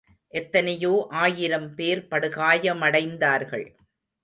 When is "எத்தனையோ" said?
0.33-1.07